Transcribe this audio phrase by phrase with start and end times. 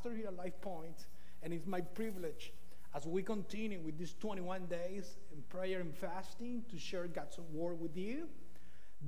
[0.00, 1.06] Of pastors here at Life Point,
[1.42, 2.52] and it's my privilege
[2.94, 7.80] as we continue with these 21 days in prayer and fasting to share God's word
[7.80, 8.28] with you.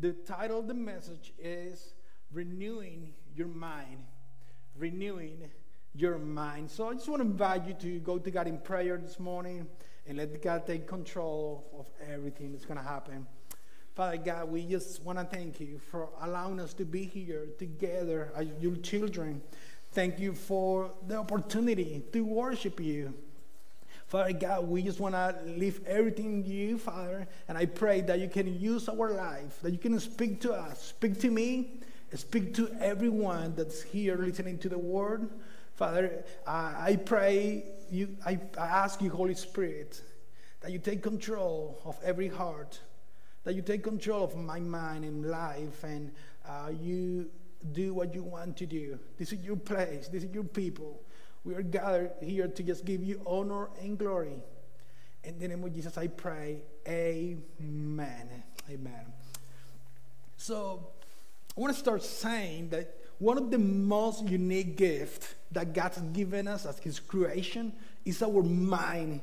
[0.01, 1.95] The title of the message is
[2.33, 4.05] Renewing Your Mind.
[4.77, 5.51] Renewing
[5.95, 6.71] Your Mind.
[6.71, 9.67] So I just want to invite you to go to God in prayer this morning
[10.07, 13.27] and let God take control of everything that's going to happen.
[13.95, 18.33] Father God, we just want to thank you for allowing us to be here together
[18.35, 19.43] as your children.
[19.93, 23.15] Thank you for the opportunity to worship you.
[24.07, 27.27] Father God, we just want to leave everything to you, Father.
[27.49, 30.83] And I pray that you can use our life, that you can speak to us,
[30.83, 31.81] speak to me,
[32.15, 35.29] speak to everyone that's here listening to the word.
[35.75, 40.03] Father, I pray you, I, I ask you, Holy Spirit,
[40.61, 42.81] that you take control of every heart
[43.45, 46.13] that you take control of my mind and life and
[46.49, 47.29] uh, you
[47.73, 48.99] do what you want to do.
[49.19, 51.01] This is your place, this is your people.
[51.45, 54.43] We are gathered here to just give you honor and glory.
[55.25, 58.29] In the name of Jesus, I pray, Amen.
[58.71, 59.13] Amen.
[60.37, 60.89] So,
[61.57, 66.49] I want to start saying that one of the most unique gifts that God's given
[66.49, 67.73] us as His creation
[68.05, 69.21] is our mind.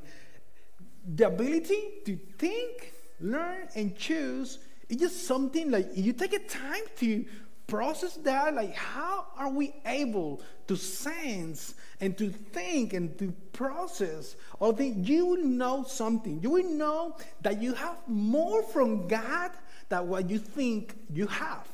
[1.15, 6.81] The ability to think learn and choose it's just something like you take a time
[6.97, 7.23] to
[7.69, 14.35] process that like how are we able to sense and to think and to process
[14.59, 16.39] Or that you will know something.
[16.41, 19.51] You will know that you have more from god
[19.89, 21.67] than what you think you have.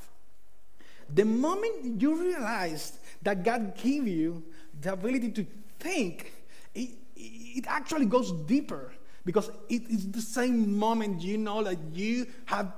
[1.13, 4.43] The moment you realize that god gave you
[4.81, 5.45] the ability to
[5.79, 6.33] think
[6.73, 8.93] it, it actually goes deeper
[9.25, 12.71] because it is the same moment you know that you have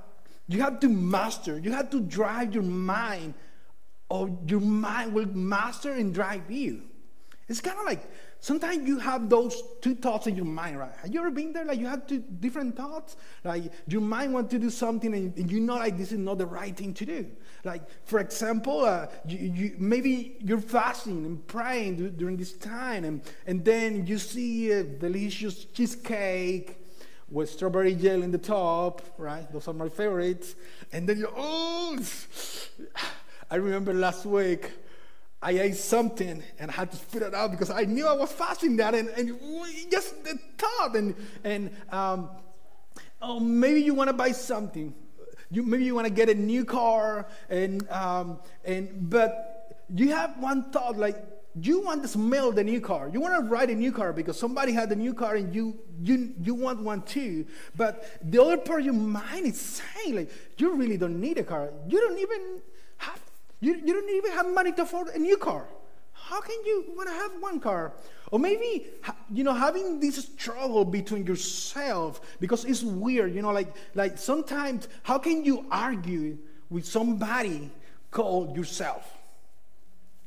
[0.48, 3.34] you have to master you have to drive your mind
[4.08, 6.82] or your mind will master and drive you
[7.48, 8.02] it's kind of like
[8.40, 10.92] sometimes you have those two thoughts in your mind, right?
[11.00, 11.64] Have you ever been there?
[11.64, 13.16] Like you have two different thoughts.
[13.42, 16.46] Like your mind wants to do something, and, you know, like this is not the
[16.46, 17.26] right thing to do.
[17.64, 23.22] Like for example, uh, you, you, maybe you're fasting and praying during this time, and
[23.46, 26.76] and then you see a delicious cheesecake
[27.30, 29.50] with strawberry gel in the top, right?
[29.52, 30.54] Those are my favorites.
[30.92, 31.98] And then you, oh,
[33.50, 34.70] I remember last week
[35.40, 38.32] I ate something and I had to spit it out because I knew I was
[38.32, 39.38] fasting that and, and
[39.90, 42.30] just the thought and and um,
[43.22, 44.92] oh maybe you want to buy something
[45.50, 50.36] you maybe you want to get a new car and um, and but you have
[50.38, 51.16] one thought like
[51.60, 54.38] you want to smell the new car you want to ride a new car because
[54.38, 57.44] somebody had a new car and you you you want one too
[57.76, 61.44] but the other part of your mind is saying like you really don't need a
[61.44, 62.60] car you don't even
[62.98, 63.20] have
[63.60, 65.66] you, you don't even have money to afford a new car.
[66.12, 67.92] How can you want to have one car?
[68.30, 68.86] Or maybe,
[69.32, 74.88] you know, having this struggle between yourself because it's weird, you know, like, like sometimes,
[75.02, 76.38] how can you argue
[76.70, 77.70] with somebody
[78.10, 79.17] called yourself?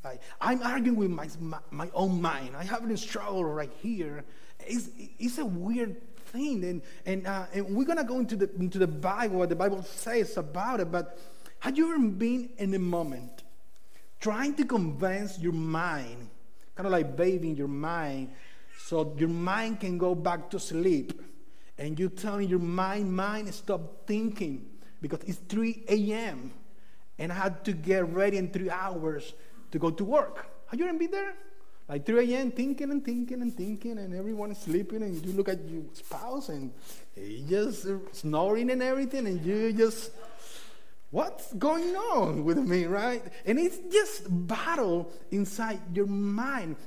[0.03, 2.56] Like, I'm arguing with my, my, my own mind.
[2.56, 4.23] I have a struggle right here.
[4.59, 4.89] It's,
[5.19, 6.63] it's a weird thing.
[6.63, 9.56] And, and, uh, and we're going to go into the, into the Bible, what the
[9.56, 10.91] Bible says about it.
[10.91, 11.19] But
[11.59, 13.44] have you ever been in a moment
[14.19, 16.29] trying to convince your mind,
[16.75, 18.31] kind of like bathing your mind,
[18.79, 21.22] so your mind can go back to sleep?
[21.78, 24.68] And you telling your mind, mind, stop thinking
[25.01, 26.51] because it's 3 a.m.
[27.18, 29.33] and I had to get ready in three hours
[29.71, 30.45] to go to work.
[30.67, 31.33] Have you ever been there?
[31.89, 32.51] Like 3 a.m.
[32.51, 36.49] thinking and thinking and thinking, and everyone is sleeping, and you look at your spouse
[36.49, 36.71] and
[37.15, 40.11] he just snoring and everything, and you just
[41.09, 43.23] what's going on with me, right?
[43.45, 46.77] And it's just battle inside your mind.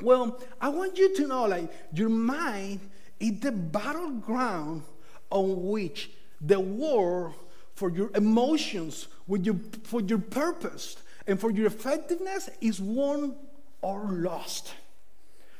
[0.00, 2.80] Well, I want you to know like your mind
[3.20, 4.82] is the battleground
[5.30, 6.10] on which
[6.40, 7.34] the war
[7.74, 10.96] for your emotions, with your, for your purpose,
[11.26, 13.36] and for your effectiveness is won
[13.80, 14.74] or lost.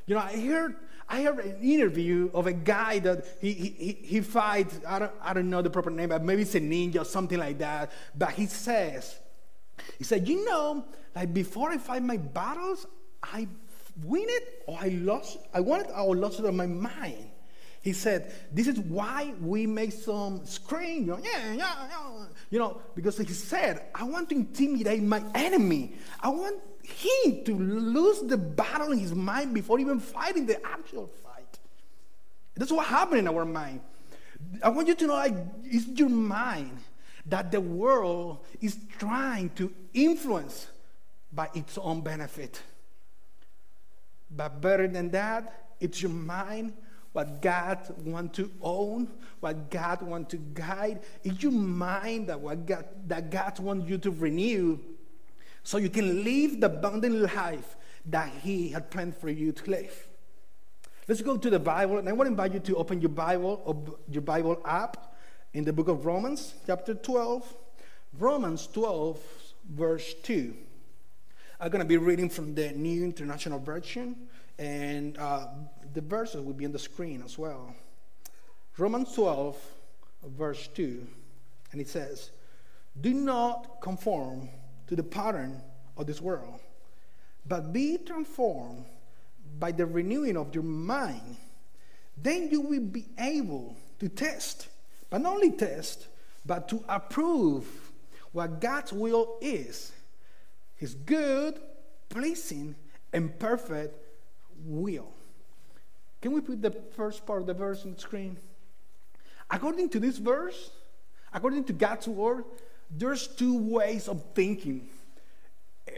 [0.06, 0.76] You know, I heard
[1.08, 5.34] I heard an interview of a guy that he, he, he fights, I don't, I
[5.34, 7.92] don't know the proper name, but maybe it's a ninja or something like that.
[8.16, 9.14] But he says,
[9.98, 10.84] he said, you know,
[11.14, 12.86] like before I fight my battles,
[13.22, 13.46] I
[14.02, 17.30] win it or I lost, I won it or lost it on my mind.
[17.84, 22.24] He said, this is why we make some scream, you know, yeah, yeah, yeah.
[22.48, 25.92] You know, because he said, I want to intimidate my enemy.
[26.18, 31.08] I want him to lose the battle in his mind before even fighting the actual
[31.22, 31.58] fight.
[32.54, 33.80] That's what happened in our mind.
[34.62, 35.34] I want you to know like,
[35.64, 36.78] it's your mind
[37.26, 40.68] that the world is trying to influence
[41.30, 42.62] by its own benefit.
[44.30, 46.72] But better than that, it's your mind,
[47.14, 49.08] what God wants to own,
[49.38, 51.00] what God wants to guide.
[51.22, 54.80] It's your mind that, what God, that God wants you to renew
[55.62, 57.76] so you can live the abundant life
[58.06, 60.08] that He had planned for you to live.
[61.06, 63.62] Let's go to the Bible, and I want to invite you to open your Bible
[63.64, 65.14] or your Bible app
[65.52, 67.54] in the book of Romans, chapter 12.
[68.18, 69.20] Romans 12,
[69.70, 70.52] verse 2.
[71.60, 74.16] I'm going to be reading from the New International Version,
[74.58, 75.46] and uh,
[75.94, 77.74] the verses will be on the screen as well.
[78.76, 79.56] Romans 12,
[80.36, 81.06] verse 2,
[81.72, 82.32] and it says,
[83.00, 84.48] Do not conform
[84.88, 85.62] to the pattern
[85.96, 86.60] of this world,
[87.46, 88.84] but be transformed
[89.60, 91.36] by the renewing of your mind.
[92.16, 94.68] Then you will be able to test,
[95.10, 96.08] but not only test,
[96.44, 97.66] but to approve
[98.32, 99.92] what God's will is
[100.74, 101.60] His good,
[102.08, 102.74] pleasing,
[103.12, 103.94] and perfect
[104.64, 105.13] will.
[106.24, 108.38] Can we put the first part of the verse on the screen?
[109.50, 110.70] According to this verse,
[111.30, 112.44] according to God's word,
[112.90, 114.88] there's two ways of thinking.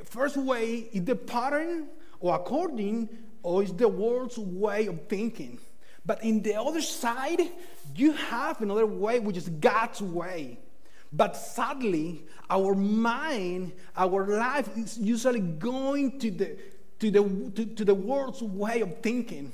[0.05, 1.87] First way is the pattern
[2.19, 3.08] or according
[3.44, 5.61] or is the world's way of thinking.
[6.05, 7.43] But in the other side,
[7.94, 10.58] you have another way, which is God's way.
[11.12, 16.58] But sadly, our mind, our life is usually going to the,
[16.99, 19.52] to the, to, to the world's way of thinking.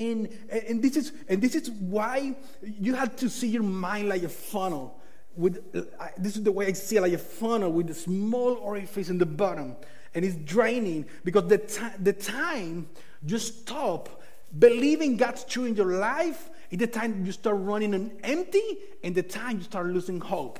[0.00, 4.22] And, and, this is, and this is why you have to see your mind like
[4.22, 4.98] a funnel.
[5.36, 5.72] With,
[6.16, 9.18] this is the way I see it, like a funnel with a small orifice in
[9.18, 9.76] the bottom.
[10.14, 12.88] And it's draining because the, t- the time
[13.24, 14.22] you stop
[14.58, 19.22] believing God's true in your life is the time you start running empty and the
[19.22, 20.58] time you start losing hope.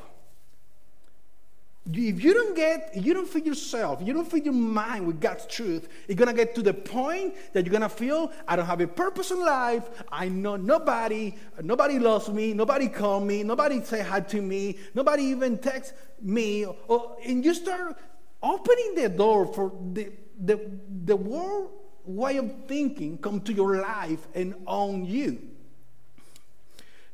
[1.87, 5.47] If you don't get, you don't feed yourself, you don't feed your mind with God's
[5.47, 8.87] truth, you're gonna get to the point that you're gonna feel, I don't have a
[8.87, 9.89] purpose in life.
[10.13, 15.25] I know nobody, nobody loves me, nobody call me, nobody say hi to me, nobody
[15.25, 16.67] even text me.
[16.67, 17.97] Or, and you start
[18.43, 20.61] opening the door for the, the,
[21.05, 21.71] the world
[22.05, 25.41] way of thinking come to your life and own you.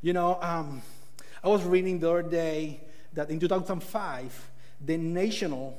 [0.01, 0.81] You know, um,
[1.43, 2.81] I was reading the other day
[3.13, 4.51] that in 2005,
[4.81, 5.77] the National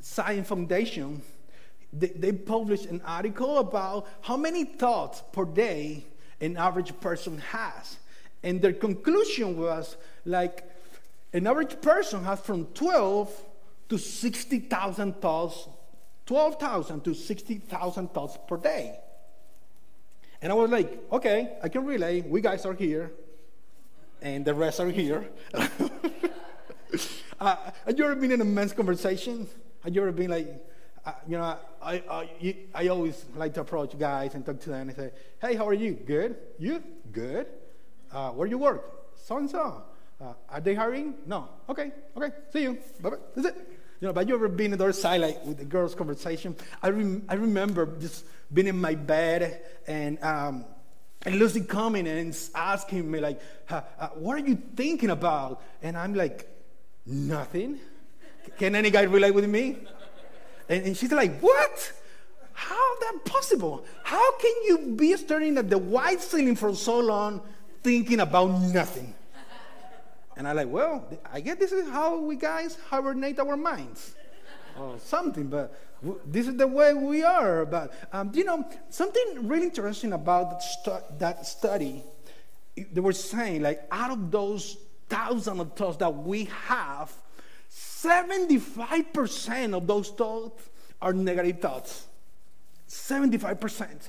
[0.00, 1.22] Science Foundation,
[1.92, 6.04] they, they published an article about how many thoughts per day
[6.40, 7.98] an average person has.
[8.42, 10.64] And their conclusion was like
[11.32, 13.44] an average person has from 12
[13.88, 15.68] to 60,000 thoughts,
[16.26, 18.98] 12,000 to 60,000 thoughts per day.
[20.40, 22.20] And I was like, okay, I can relay.
[22.20, 23.10] We guys are here,
[24.22, 25.28] and the rest are here.
[27.40, 27.56] uh,
[27.86, 29.46] have you ever been in a men's conversation?
[29.84, 30.48] Have you ever been like,
[31.04, 34.88] uh, you know, I, I, I always like to approach guys and talk to them
[34.88, 35.92] and say, hey, how are you?
[35.92, 36.36] Good.
[36.58, 36.82] You?
[37.12, 37.46] Good.
[38.12, 39.16] Uh, where you work?
[39.16, 39.82] So and so.
[40.20, 41.14] Are they hiring?
[41.26, 41.48] No.
[41.68, 41.92] Okay.
[42.16, 42.34] Okay.
[42.52, 42.78] See you.
[43.00, 43.16] Bye bye.
[43.36, 43.56] That's it.
[44.00, 46.56] You know, but you ever been in the other side, like with the girls' conversation?
[46.82, 50.64] I, rem- I remember just being in my bed and, um,
[51.22, 53.40] and Lucy coming and asking me, like,
[53.70, 53.82] uh,
[54.14, 55.62] what are you thinking about?
[55.82, 56.48] And I'm like,
[57.08, 57.78] nothing.
[58.58, 59.78] Can any guy relate with me?
[60.68, 61.92] And, and she's like, what?
[62.52, 63.84] How that possible?
[64.02, 67.40] How can you be staring at the white ceiling for so long
[67.82, 69.14] thinking about nothing?
[70.36, 74.14] And I'm like, well, I guess this is how we guys hibernate our minds
[74.78, 75.76] or something, but
[76.26, 77.64] this is the way we are.
[77.64, 82.04] But, um, you know, something really interesting about that, stu- that study,
[82.76, 84.76] they were saying, like, out of those
[85.08, 87.12] thousands of thoughts that we have,
[87.70, 90.68] 75% of those thoughts
[91.00, 92.06] are negative thoughts.
[92.88, 94.08] 75%.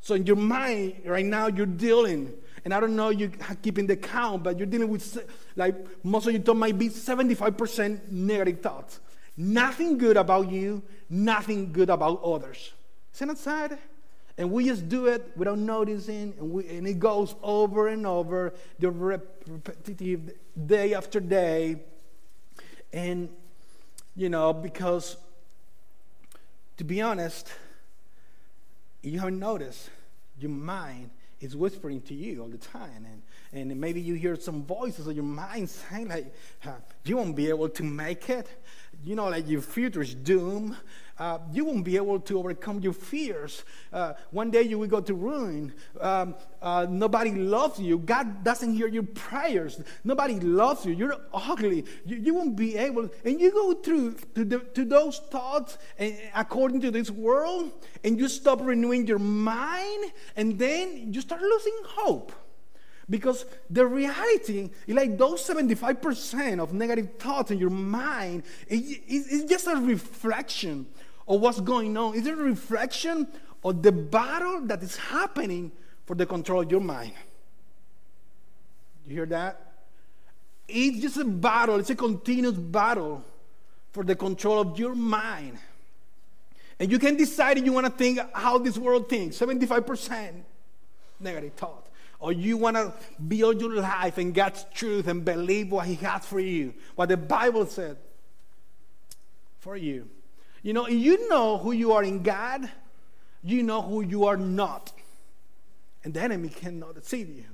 [0.00, 3.30] So in your mind right now, you're dealing and I don't know you
[3.62, 5.26] keeping the count, but you're dealing with
[5.56, 9.00] like most of your thoughts might be 75% negative thoughts.
[9.36, 12.72] Nothing good about you, nothing good about others.
[13.14, 13.78] Isn't that sad?
[14.38, 18.54] And we just do it without noticing, and, we, and it goes over and over,
[18.78, 20.32] the repetitive
[20.66, 21.80] day after day.
[22.92, 23.28] And,
[24.14, 25.16] you know, because
[26.76, 27.48] to be honest,
[29.02, 29.90] you haven't noticed,
[30.38, 33.06] your mind is whispering to you all the time.
[33.52, 36.32] And, and maybe you hear some voices of your mind saying, like,
[37.04, 38.48] you won't be able to make it.
[39.04, 40.76] you know, like your future is doom.
[41.18, 43.64] Uh, you won't be able to overcome your fears.
[43.92, 45.72] Uh, one day you will go to ruin.
[46.00, 47.98] Um, uh, nobody loves you.
[47.98, 49.80] God doesn't hear your prayers.
[50.04, 50.94] Nobody loves you.
[50.94, 51.84] You're ugly.
[52.06, 53.10] You, you won't be able.
[53.24, 55.78] And you go through to, the, to those thoughts
[56.34, 57.72] according to this world,
[58.04, 62.32] and you stop renewing your mind, and then you start losing hope.
[63.10, 69.66] Because the reality is like those 75% of negative thoughts in your mind is just
[69.66, 70.86] a reflection
[71.28, 72.16] of what's going on.
[72.16, 73.28] It's a reflection
[73.62, 75.70] of the battle that is happening
[76.06, 77.12] for the control of your mind.
[79.06, 79.60] You hear that?
[80.66, 83.24] It's just a battle, it's a continuous battle
[83.92, 85.58] for the control of your mind.
[86.78, 90.42] And you can decide if you want to think how this world thinks 75%
[91.20, 91.88] negative thought
[92.20, 92.92] or you want to
[93.26, 97.16] build your life in God's truth and believe what He has for you, what the
[97.16, 97.96] Bible said
[99.60, 100.08] for you.
[100.62, 102.70] You know, you know who you are in God,
[103.42, 104.92] you know who you are not.
[106.04, 107.44] And the enemy cannot deceive you.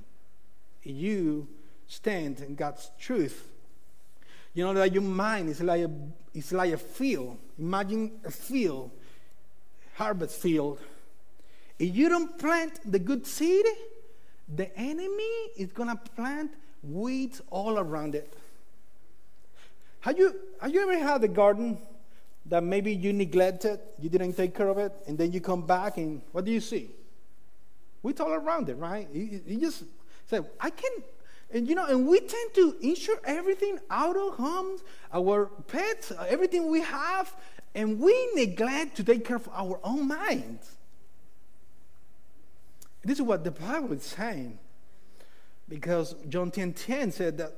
[0.83, 1.47] You
[1.87, 3.47] stand in God's truth.
[4.53, 5.91] You know that your mind is like a,
[6.33, 7.37] it's like a field.
[7.59, 8.91] Imagine a field,
[9.95, 10.79] harvest field.
[11.77, 13.65] If you don't plant the good seed,
[14.47, 15.23] the enemy
[15.57, 16.51] is to plant
[16.83, 18.33] weeds all around it.
[20.01, 21.79] Have you, have you ever had a garden
[22.47, 25.97] that maybe you neglected, you didn't take care of it, and then you come back
[25.97, 26.91] and what do you see?
[28.03, 29.07] Weeds all around it, right?
[29.11, 29.83] You, you just
[30.27, 30.91] say, I can,
[31.51, 36.25] and you know, and we tend to insure everything out of homes, our pets, uh,
[36.29, 37.35] everything we have,
[37.73, 40.75] and we neglect to take care of our own minds.
[43.03, 44.59] This is what the Bible is saying.
[45.67, 47.53] Because John 10 10 said that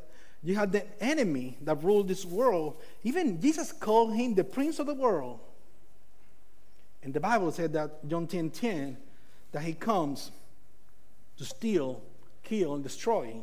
[0.47, 2.77] you have the enemy that ruled this world.
[3.03, 5.41] Even Jesus called him the prince of the world.
[7.03, 8.95] And the Bible said that John 10 10
[9.51, 10.31] that he comes
[11.37, 12.01] to steal,
[12.43, 13.35] kill, and destroy.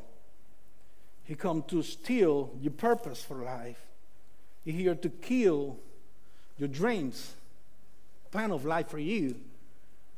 [1.24, 3.82] He comes to steal your purpose for life.
[4.64, 5.76] He's here to kill
[6.56, 7.34] your dreams,
[8.30, 9.36] plan of life for you.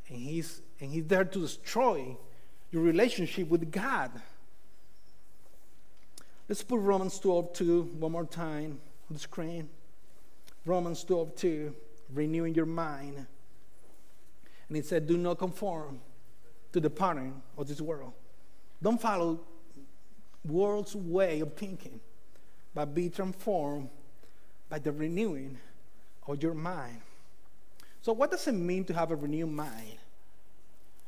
[0.08, 2.16] And he's and he's there to destroy
[2.70, 4.12] your relationship with God.
[6.48, 9.68] Let's put Romans 12 2 one more time on the screen.
[10.64, 11.74] Romans 12 2,
[12.14, 13.26] renewing your mind.
[14.68, 16.00] And it said, Do not conform
[16.72, 18.12] to the pattern of this world.
[18.82, 19.40] Don't follow
[20.44, 22.00] world's way of thinking,
[22.74, 23.88] but be transformed
[24.68, 25.58] by the renewing
[26.26, 27.00] of your mind.
[28.02, 29.98] So, what does it mean to have a renewed mind?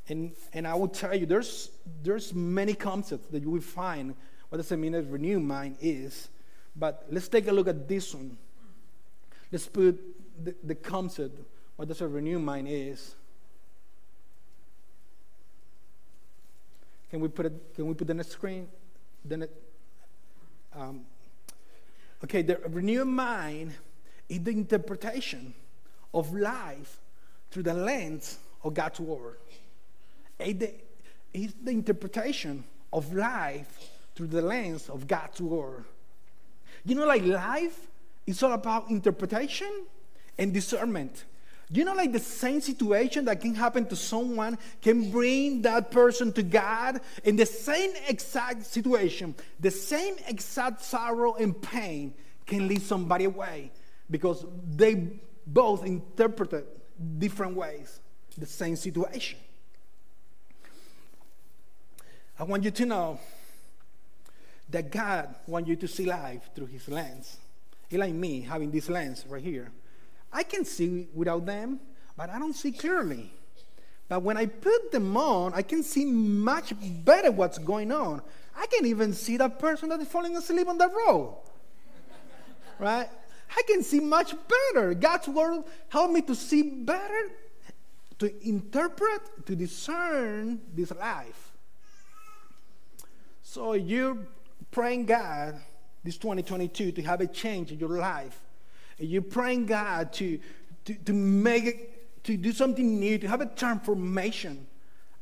[0.08, 1.70] And, and I will tell you, there's,
[2.02, 4.14] there's many concepts that you will find
[4.48, 6.28] what does it mean a renewed mind is.
[6.74, 8.36] But let's take a look at this one.
[9.50, 9.98] Let's put
[10.42, 11.38] the, the concept,
[11.76, 13.14] what does a renewed mind is.
[17.10, 18.68] Can we put it, can we put the screen?
[19.24, 19.62] Then it,
[20.74, 21.02] um,
[22.24, 23.72] okay, the renewed mind
[24.28, 25.54] is the interpretation
[26.12, 27.00] of life
[27.50, 29.38] through the lens of God's word
[30.38, 30.84] It
[31.32, 35.84] is the interpretation of life through the lens of God's word.
[36.84, 37.86] You know, like life
[38.26, 39.86] is all about interpretation
[40.36, 41.24] and discernment.
[41.70, 46.32] You know, like the same situation that can happen to someone can bring that person
[46.32, 52.12] to God in the same exact situation, the same exact sorrow and pain
[52.44, 53.70] can lead somebody away
[54.10, 55.12] because they
[55.46, 56.64] both interpreted
[57.18, 58.00] different ways
[58.36, 59.38] the same situation.
[62.36, 63.20] I want you to know
[64.70, 67.38] that God wants you to see life through His lens.
[67.90, 69.70] It's like me having this lens right here.
[70.32, 71.80] I can see without them,
[72.16, 73.32] but I don't see clearly.
[74.08, 76.72] But when I put them on, I can see much
[77.04, 78.22] better what's going on.
[78.56, 81.36] I can even see that person that is falling asleep on the road.
[82.78, 83.08] right?
[83.56, 84.94] I can see much better.
[84.94, 87.30] God's word helped me to see better,
[88.18, 91.52] to interpret, to discern this life.
[93.42, 94.18] So you're
[94.70, 95.60] praying God
[96.04, 98.40] this 2022 to have a change in your life.
[98.98, 100.38] And you're praying God to,
[100.86, 104.66] to, to make it, to do something new, to have a transformation.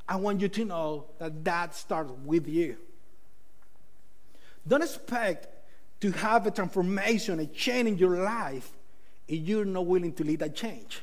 [0.08, 2.76] I want you to know that that starts with you.
[4.66, 5.48] Don't expect
[6.00, 8.70] to have a transformation, a change in your life,
[9.28, 11.00] if you're not willing to lead that change.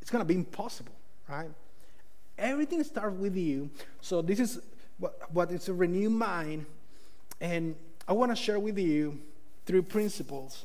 [0.00, 0.92] It's going to be impossible,
[1.28, 1.50] right?
[2.38, 3.70] Everything starts with you.
[4.00, 4.60] So this is
[4.98, 6.66] what, what is a renewed mind.
[7.42, 7.74] And
[8.06, 9.20] I want to share with you
[9.66, 10.64] three principles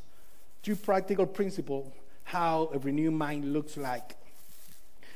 [0.63, 1.91] two practical principles
[2.23, 4.17] how a renewed mind looks like.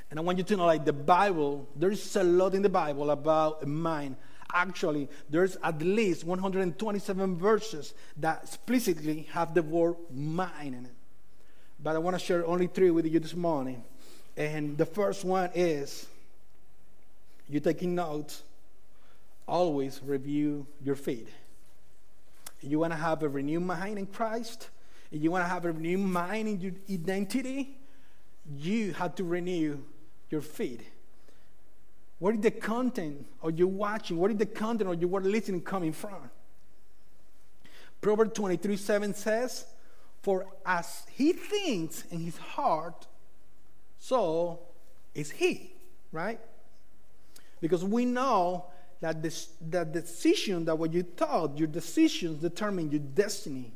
[0.10, 3.12] And I want you to know, like the Bible, there's a lot in the Bible
[3.12, 4.16] about a mind.
[4.54, 10.96] Actually, there's at least 127 verses that explicitly have the word mind in it.
[11.84, 13.84] But I want to share only three with you this morning.
[14.38, 16.08] And the first one is
[17.50, 18.44] you taking notes,
[19.48, 21.28] always review your feed.
[22.62, 24.70] You want to have a renewed mind in Christ?
[25.12, 27.78] And you want to have a renewed mind in your identity?
[28.58, 29.80] You have to renew
[30.30, 30.84] your feed.
[32.20, 34.18] Where is the content of you watching?
[34.18, 36.30] Where is the content of you were listening coming from?
[38.00, 39.66] Proverbs 23 7 says,
[40.22, 43.08] For as he thinks in his heart,
[44.00, 44.60] so
[45.14, 45.74] is he,
[46.12, 46.40] right?
[47.60, 48.66] Because we know
[49.02, 53.74] that the that decision, that what you thought, your decisions determine your destiny.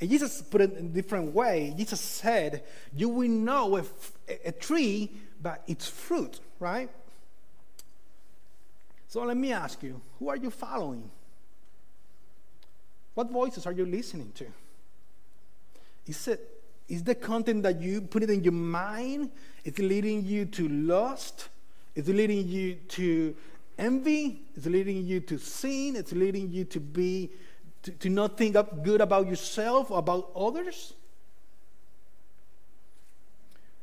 [0.00, 1.74] And Jesus put it in a different way.
[1.76, 2.64] Jesus said,
[2.94, 3.84] You will know a,
[4.44, 6.90] a tree by its fruit, right?
[9.08, 11.10] So let me ask you who are you following?
[13.14, 14.46] What voices are you listening to?
[16.06, 19.30] Is it is the content that you put it in your mind?
[19.64, 21.48] Is it leading you to lust?
[21.94, 23.34] Is it leading you to
[23.80, 24.42] envy?
[24.54, 25.96] Is leading you to sin?
[25.96, 27.30] It's leading you to be
[27.82, 30.94] to, to not think up good about yourself or about others?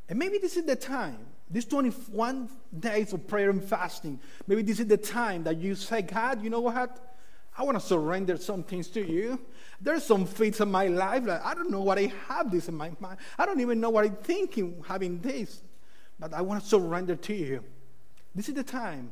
[0.07, 4.79] And maybe this is the time these 21 days of prayer and fasting, maybe this
[4.79, 7.15] is the time that you say, God, you know what?
[7.57, 9.39] I want to surrender some things to you.
[9.81, 12.75] There's some things in my life that I don't know what I have this in
[12.75, 13.17] my mind.
[13.37, 15.61] I don't even know what I'm thinking having this,
[16.19, 17.63] but I want to surrender to you.
[18.35, 19.11] This is the time.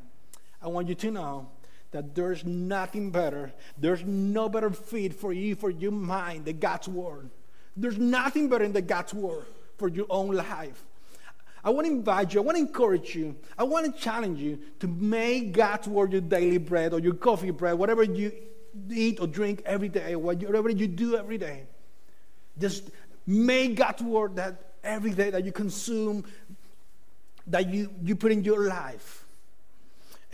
[0.65, 1.47] I want you to know
[1.91, 3.53] that there's nothing better.
[3.77, 7.29] There's no better fit for you, for your mind, than God's word.
[7.77, 9.45] There's nothing better the God's word
[9.77, 10.83] for your own life.
[11.63, 14.59] I want to invite you, I want to encourage you, I want to challenge you
[14.79, 18.31] to make God's word your daily bread or your coffee bread, whatever you
[18.91, 21.63] eat or drink every day, whatever you do every day.
[22.59, 22.89] Just
[23.25, 26.23] make God's word that every day that you consume,
[27.47, 29.24] that you, you put in your life.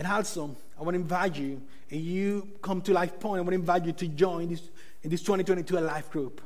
[0.01, 1.61] And also, I want to invite you,
[1.91, 4.71] and you come to Life Point, I want to invite you to join this,
[5.03, 6.41] in this 2022 life group.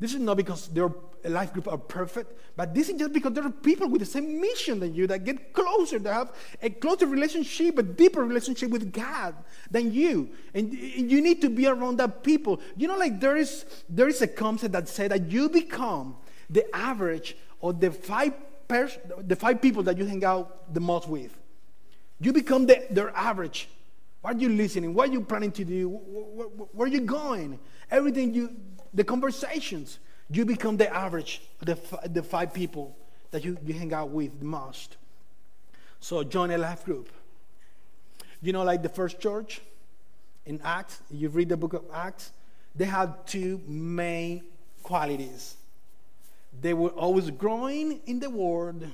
[0.00, 0.90] This is not because their
[1.22, 4.40] life group are perfect, but this is just because there are people with the same
[4.40, 8.92] mission than you that get closer, that have a closer relationship, a deeper relationship with
[8.92, 9.36] God
[9.70, 10.30] than you.
[10.52, 12.60] And you need to be around that people.
[12.76, 16.16] You know, like there is there is a concept that says that you become
[16.50, 18.32] the average of the five
[18.66, 21.38] pers- the five people that you hang out the most with.
[22.20, 23.68] You become the, their average.
[24.20, 24.94] What are you listening?
[24.94, 25.88] What are you planning to do?
[25.88, 27.58] Where, where, where are you going?
[27.90, 28.56] Everything you
[28.94, 29.98] the conversations,
[30.30, 31.78] you become the average, the,
[32.10, 32.96] the five people
[33.30, 34.96] that you, you hang out with the most.
[36.00, 37.10] So join a life group.
[38.40, 39.60] You know, like the first church
[40.46, 42.32] in Acts, you read the book of Acts,
[42.74, 44.44] they had two main
[44.82, 45.56] qualities.
[46.60, 48.90] They were always growing in the word,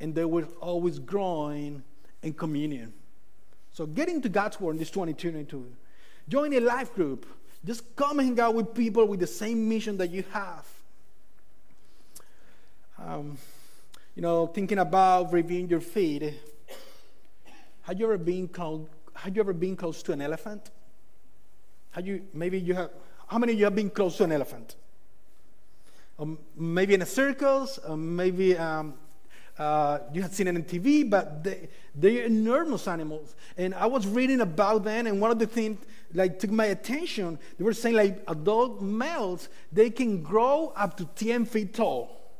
[0.00, 1.82] and they were always growing
[2.22, 2.92] in communion.
[3.72, 5.72] So get into God's word in this 2022.
[6.28, 7.26] Join a life group
[7.66, 10.64] just come hang out with people with the same mission that you have.
[12.96, 13.36] Um,
[14.14, 16.38] you know, thinking about reviewing your feed.
[17.82, 18.86] Have you ever been close?
[19.14, 20.70] Have you ever been close to an elephant?
[21.90, 22.90] Have you maybe you have?
[23.26, 24.76] How many of you have been close to an elephant?
[26.18, 28.94] Um, maybe in a circus, um, maybe um,
[29.58, 33.34] uh, you had seen it on TV, but they, they're enormous animals.
[33.56, 35.78] And I was reading about them, and one of the things
[36.14, 41.04] like took my attention, they were saying like adult males, they can grow up to
[41.04, 42.34] 10 feet tall.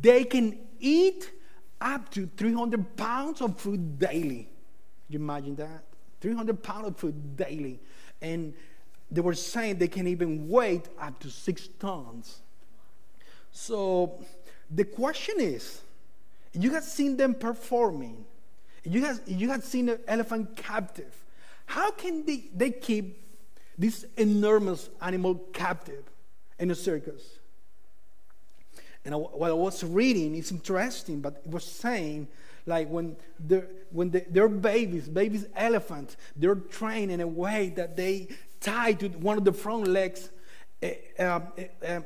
[0.00, 1.30] They can eat
[1.80, 4.48] up to 300 pounds of food daily.
[5.08, 5.84] You imagine that?
[6.20, 7.80] 300 pounds of food daily.
[8.20, 8.52] And
[9.10, 12.42] they were saying they can even weigh up to six tons.
[13.52, 14.22] So
[14.70, 15.80] the question is,
[16.52, 18.24] you have seen them performing.
[18.84, 21.14] You have, you have seen an elephant captive.
[21.66, 23.22] How can they, they keep
[23.78, 26.04] this enormous animal captive
[26.58, 27.22] in a circus?
[29.04, 32.28] And I, what I was reading is interesting, but it was saying
[32.66, 37.96] like when they're, when they, they're babies, babies elephants, they're trained in a way that
[37.96, 38.28] they
[38.60, 40.30] tie to one of the front legs.
[40.82, 41.40] Uh, uh,
[41.86, 42.00] uh,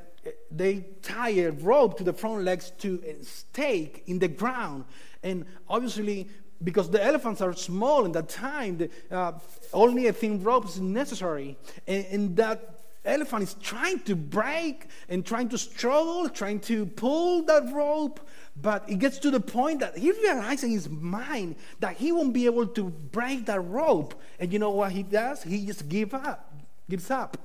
[0.51, 4.85] they tie a rope to the front legs to a stake in the ground.
[5.23, 6.29] And obviously,
[6.63, 9.33] because the elephants are small in that time, the, uh,
[9.73, 11.57] only a thin rope is necessary.
[11.87, 17.43] And, and that elephant is trying to break and trying to struggle, trying to pull
[17.45, 18.21] that rope,
[18.57, 22.33] but it gets to the point that he realizes in his mind that he won't
[22.33, 24.15] be able to break that rope.
[24.39, 25.43] And you know what he does?
[25.43, 26.55] He just gives up,
[26.89, 27.37] gives up.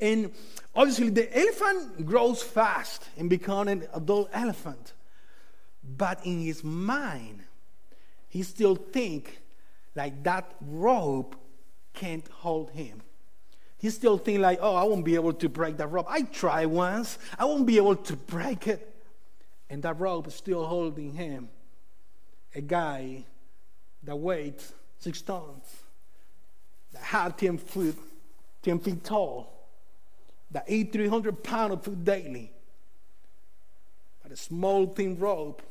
[0.00, 0.32] And
[0.74, 4.92] obviously, the elephant grows fast and becomes an adult elephant.
[5.82, 7.40] But in his mind,
[8.28, 9.40] he still think
[9.94, 11.34] like that rope
[11.94, 13.02] can't hold him.
[13.78, 16.06] He still think like, oh, I won't be able to break that rope.
[16.08, 17.18] I tried once.
[17.38, 18.94] I won't be able to break it.
[19.70, 21.48] And that rope is still holding him.
[22.54, 23.24] A guy
[24.02, 25.82] that weighs six tons,
[26.92, 27.94] that had 10 feet,
[28.62, 29.57] 10 feet tall,
[30.50, 32.52] that ate 300 pounds of food daily.
[34.22, 35.62] But a small thin rope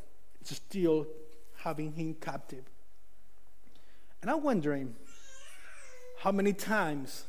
[0.42, 1.08] is still
[1.58, 2.64] having him captive.
[4.22, 4.96] And I'm wondering
[6.20, 7.24] how many times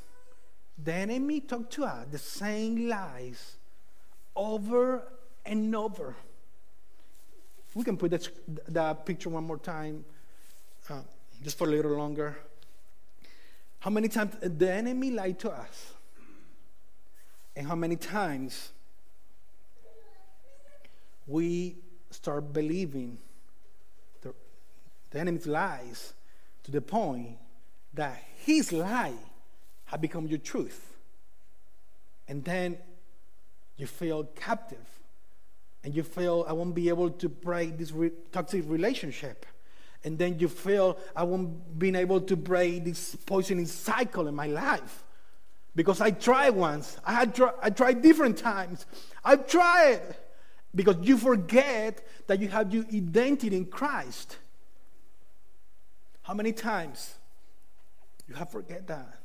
[0.83, 3.57] the enemy talked to us the same lies
[4.35, 5.03] over
[5.45, 6.17] and over.
[7.75, 8.29] We can put that,
[8.69, 10.05] that picture one more time,
[10.89, 11.01] uh,
[11.43, 12.39] just for a little longer.
[13.81, 15.93] How many times the enemy lied to us?
[17.59, 18.71] And how many times
[21.27, 21.75] we
[22.09, 23.19] start believing
[24.23, 24.33] the,
[25.11, 26.13] the enemy's lies
[26.63, 27.37] to the point
[27.95, 29.13] that his lie
[29.87, 30.95] have become your truth.
[32.29, 32.79] And then
[33.77, 34.87] you feel captive.
[35.83, 39.45] And you feel, I won't be able to break this re- toxic relationship.
[40.05, 44.47] And then you feel, I won't be able to break this poisoning cycle in my
[44.47, 45.03] life.
[45.75, 46.99] Because I tried once.
[47.05, 48.87] I had I tried different times.
[49.25, 50.01] I've tried.
[50.75, 54.37] Because you forget that you have your identity in Christ.
[56.23, 57.15] How many times
[58.29, 59.19] you have forget that?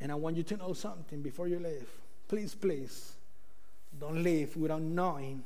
[0.00, 1.88] And I want you to know something before you leave.
[2.28, 3.14] Please, please,
[3.98, 5.44] don't leave without knowing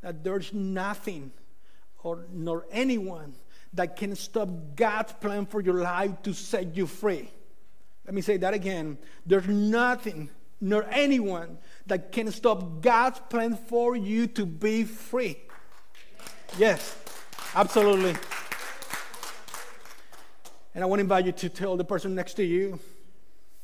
[0.00, 1.32] that there's nothing
[2.02, 3.34] or nor anyone
[3.74, 7.30] that can stop God's plan for your life to set you free.
[8.06, 8.98] Let me say that again.
[9.26, 15.38] There's nothing nor anyone that can stop God's plan for you to be free.
[16.56, 16.96] Yes.
[17.54, 18.14] Absolutely.
[20.74, 22.78] And I want to invite you to tell the person next to you,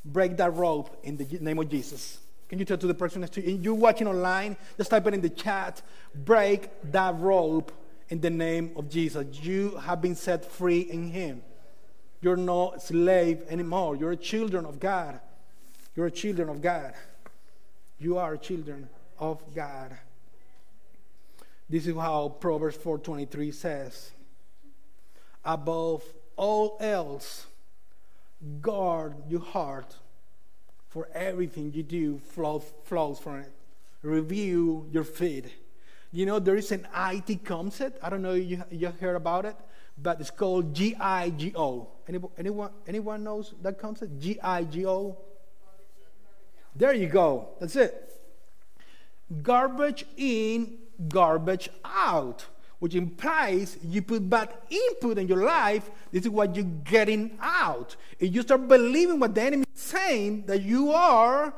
[0.04, 2.18] break that rope in the name of Jesus.
[2.48, 3.56] Can you tell to the person next to you?
[3.56, 5.82] You're watching online, just type it in the chat.
[6.14, 7.72] Break that rope
[8.08, 9.26] in the name of Jesus.
[9.42, 11.42] You have been set free in Him.
[12.20, 13.96] You're no slave anymore.
[13.96, 15.20] You're children of God.
[15.94, 16.94] You're children of God.
[17.98, 18.88] You are children
[19.18, 19.96] of God.
[21.68, 24.12] This is how Proverbs 4:23 says,
[25.44, 26.02] "Above
[26.36, 27.46] all else,
[28.60, 29.96] guard your heart,
[30.88, 33.52] for everything you do flows, flows from it.
[34.02, 35.52] Review your feet."
[36.14, 37.98] You know, there is an IT concept.
[38.00, 39.56] I don't know you, you heard about it,
[40.00, 41.88] but it's called GIGO.
[42.38, 44.20] Anyone, anyone knows that concept?
[44.20, 45.16] GIGO?
[46.76, 47.48] There you go.
[47.58, 48.12] That's it.
[49.42, 52.46] Garbage in, garbage out,
[52.78, 57.96] which implies you put bad input in your life, this is what you're getting out.
[58.20, 61.52] If you start believing what the enemy is saying that you are,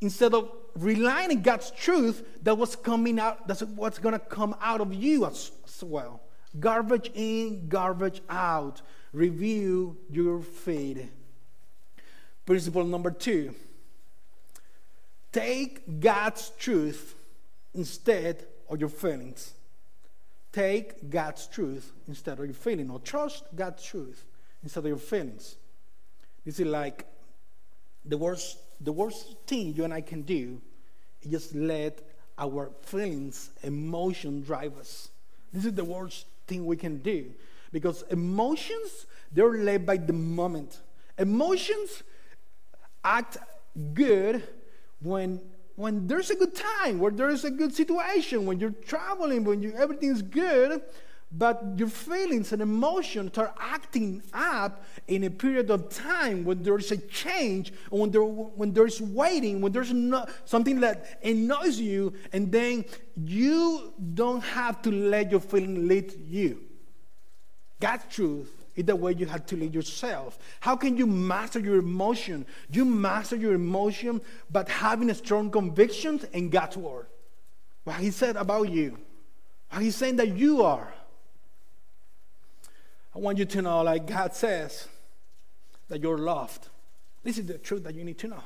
[0.00, 4.80] instead of relying on God's truth, that what's coming out, that's what's gonna come out
[4.80, 6.20] of you as, as well.
[6.58, 8.82] Garbage in, garbage out.
[9.12, 11.10] Review your faith.
[12.44, 13.54] Principle number two
[15.32, 17.14] take God's truth
[17.74, 19.54] instead of your feelings.
[20.52, 24.26] Take God's truth instead of your feeling, or trust God's truth
[24.62, 25.56] instead of your feelings.
[26.44, 27.06] This is like
[28.04, 30.60] the worst, the worst thing you and I can do
[31.22, 32.00] is just let
[32.38, 35.08] our feelings, emotion drive us.
[35.52, 37.32] This is the worst thing we can do
[37.72, 40.80] because emotions they're led by the moment.
[41.18, 42.02] Emotions
[43.04, 43.38] act
[43.94, 44.42] good
[45.00, 45.40] when
[45.76, 49.72] when there's a good time, when there's a good situation, when you're traveling, when you,
[49.72, 50.82] everything's good,
[51.34, 56.92] but your feelings and emotions are acting up in a period of time when there's
[56.92, 62.52] a change, when, there, when there's waiting, when there's no, something that annoys you, and
[62.52, 62.84] then
[63.16, 66.60] you don't have to let your feeling lead you.
[67.80, 70.38] God's truth is the way you have to lead yourself.
[70.60, 72.44] How can you master your emotion?
[72.70, 77.06] You master your emotion by having a strong convictions in God's word.
[77.84, 78.98] What He said about you.
[79.70, 80.92] What He's saying that you are.
[83.14, 84.88] I want you to know, like God says,
[85.88, 86.68] that you're loved.
[87.22, 88.42] This is the truth that you need to know.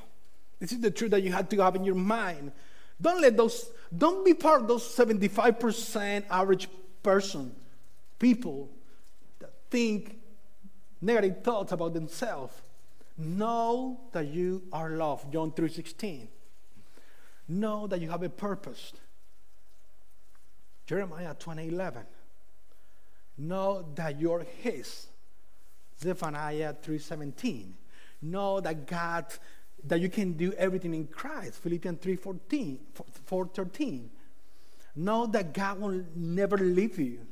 [0.59, 2.53] This is the truth that you have to have in your mind.
[3.01, 6.69] Don't let those, don't be part of those 75% average
[7.03, 7.55] person,
[8.19, 8.71] people
[9.39, 10.19] that think
[11.01, 12.55] negative thoughts about themselves.
[13.19, 16.29] Know that you are loved, John 3:16.
[17.49, 18.93] Know that you have a purpose.
[20.87, 22.05] Jeremiah 20:11.
[23.39, 25.09] Know that you're his.
[26.01, 27.75] Zephaniah 3:17.
[28.23, 29.27] Know that God
[29.85, 31.63] that you can do everything in Christ.
[31.63, 32.79] Philippians 3:14,
[33.27, 34.11] 4:13.
[34.97, 37.27] Know that God will never leave you.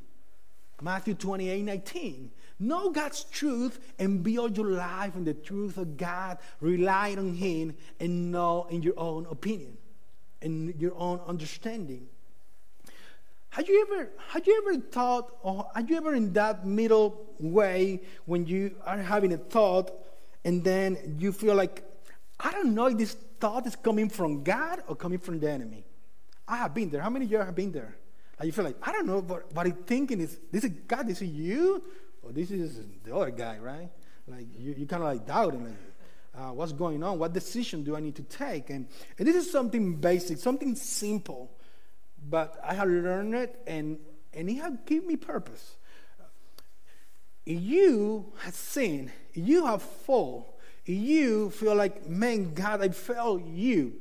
[0.83, 2.31] Matthew 28, 19.
[2.59, 6.39] Know God's truth and build your life in the truth of God.
[6.61, 9.79] Rely on Him and know in your own opinion,
[10.43, 12.09] in your own understanding.
[13.55, 18.01] Have you ever, have you ever thought, or have you ever in that middle way
[18.25, 19.93] when you are having a thought
[20.45, 21.85] and then you feel like,
[22.41, 25.85] I don't know if this thought is coming from God or coming from the enemy?
[26.49, 27.01] I have been there.
[27.01, 27.95] How many of you have been there?
[28.41, 31.07] And you feel like, I don't know, but what I'm thinking is, this is God,
[31.07, 31.81] this is you,
[32.25, 33.89] or this is the other guy, right?
[34.27, 35.75] Like, you, you kind of like doubting, like,
[36.37, 37.21] uh, what's going on?
[37.21, 38.71] What decision do I need to take?
[38.71, 41.53] And, and this is something basic, something simple,
[42.29, 43.99] but I have learned it, and,
[44.33, 45.77] and it has given me purpose.
[47.45, 50.45] You have sinned, you have fallen,
[50.87, 53.95] you feel like, man, God, I failed you,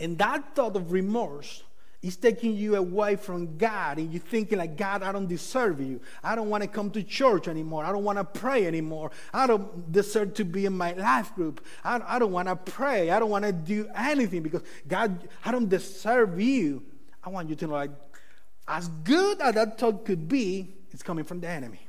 [0.00, 1.62] and that thought of remorse
[2.00, 6.00] is taking you away from God, and you're thinking like, God, I don't deserve you.
[6.22, 7.84] I don't want to come to church anymore.
[7.84, 9.10] I don't want to pray anymore.
[9.34, 11.64] I don't deserve to be in my life group.
[11.82, 13.10] I, I don't want to pray.
[13.10, 16.84] I don't want to do anything because God, I don't deserve you.
[17.22, 17.90] I want you to know, like,
[18.66, 21.80] as good as that thought could be, it's coming from the enemy.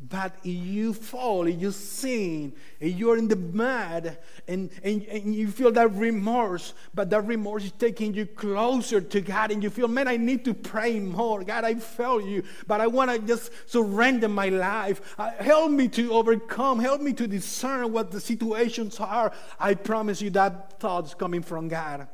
[0.00, 5.34] But if you fall, if you sin, if you're in the mud and, and, and
[5.34, 9.70] you feel that remorse, but that remorse is taking you closer to God, and you
[9.70, 11.42] feel, man, I need to pray more.
[11.42, 15.16] God, I failed you, but I want to just surrender my life.
[15.18, 19.32] Uh, help me to overcome, help me to discern what the situations are.
[19.58, 22.06] I promise you that thought's coming from God.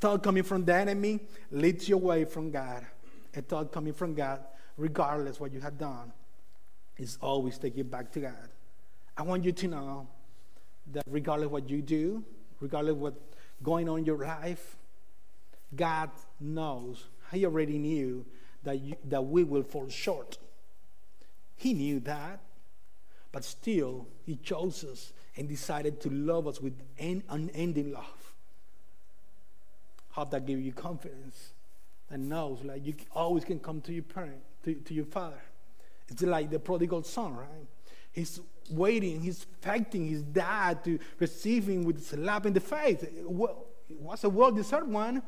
[0.00, 2.84] Thought coming from the enemy leads you away from God.
[3.34, 4.40] A thought coming from God,
[4.76, 6.12] regardless what you have done
[6.98, 8.48] is always take you back to God.
[9.16, 10.08] I want you to know
[10.92, 12.24] that regardless what you do,
[12.60, 13.14] regardless what
[13.62, 14.76] going on in your life,
[15.74, 17.04] God knows.
[17.32, 18.24] He already knew
[18.62, 20.38] that, you, that we will fall short.
[21.56, 22.40] He knew that,
[23.32, 28.34] but still, He chose us and decided to love us with an unending love.
[30.16, 31.52] Hope that gives you confidence
[32.08, 35.42] and knows like you always can come to your parent, to, to your father.
[36.08, 37.66] It's like the prodigal son, right?
[38.12, 43.02] He's waiting, he's expecting his dad to receive him with a slap in the face.
[43.02, 45.22] It was a well deserved one.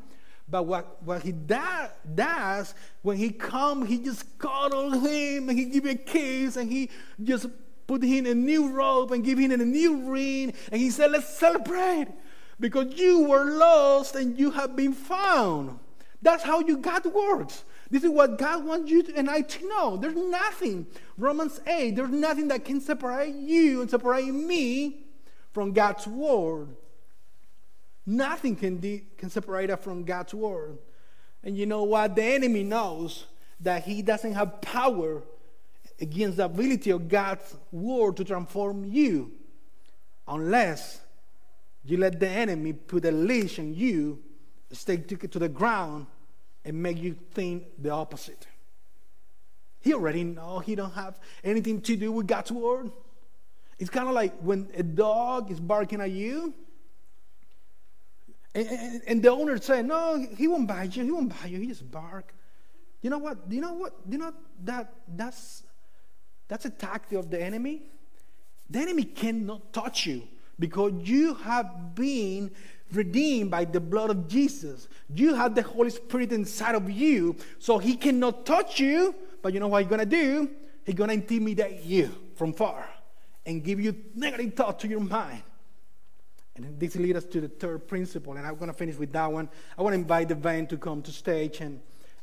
[0.49, 2.73] But what, what he does,
[3.03, 6.89] when he comes, he just cuddles him and he give him a kiss and he
[7.21, 7.45] just
[7.85, 10.51] put him in a new robe and give him a new ring.
[10.71, 12.07] And he said, Let's celebrate
[12.59, 15.79] because you were lost and you have been found.
[16.21, 17.63] That's how you God works.
[17.89, 19.97] This is what God wants you to, and I to know.
[19.97, 20.85] There's nothing,
[21.17, 25.05] Romans 8, there's nothing that can separate you and separate me
[25.53, 26.69] from God's word.
[28.05, 30.77] Nothing can, de- can separate us from God's word.
[31.43, 32.15] And you know what?
[32.15, 33.25] The enemy knows
[33.61, 35.23] that he doesn't have power
[35.99, 39.31] against the ability of God's word to transform you
[40.27, 41.01] unless
[41.83, 44.19] you let the enemy put a leash on you,
[44.71, 46.07] stake to, to the ground,
[46.65, 48.47] and make you think the opposite.
[49.81, 52.91] He already know he don't have anything to do with God's word.
[53.77, 56.53] It's kind of like when a dog is barking at you,
[58.53, 61.03] and, and, and, the owner say, "No, he won't bite you.
[61.03, 61.59] He won't bite you.
[61.59, 62.33] He just bark."
[63.01, 63.37] You know what?
[63.47, 63.93] You know what?
[64.09, 65.63] You know that that's
[66.47, 67.83] that's a tactic of the enemy.
[68.69, 70.27] The enemy cannot touch you
[70.59, 72.51] because you have been
[72.91, 74.87] redeemed by the blood of Jesus.
[75.13, 79.15] You have the Holy Spirit inside of you, so He cannot touch you.
[79.41, 80.49] But you know what He's gonna do?
[80.85, 82.87] He's gonna intimidate you from far
[83.45, 85.43] and give you negative thoughts to your mind.
[86.55, 89.49] And this leads us to the third principle, and I'm gonna finish with that one.
[89.77, 91.79] I want to invite the band to come to stage and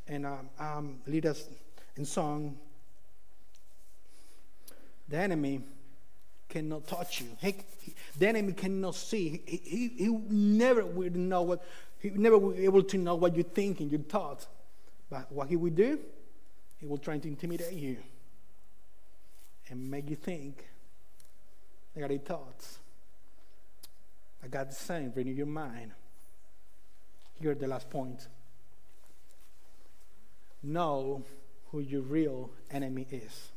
[0.09, 1.49] and um, um, lead us
[1.97, 2.57] in song.
[5.09, 5.63] The enemy
[6.57, 7.29] cannot touch you.
[7.39, 9.43] He, he, the enemy cannot see.
[9.47, 11.63] He, he, he never will know what,
[11.99, 14.47] he never will be able to know what you're thinking, your thoughts.
[15.11, 15.99] But what he will do,
[16.79, 17.99] he will try to intimidate you
[19.69, 20.65] and make you think
[21.95, 22.79] negative thoughts.
[24.43, 25.93] I got the same, renew your mind.
[27.39, 28.29] Here the last point.
[30.63, 31.23] Know
[31.71, 33.51] who your real enemy is.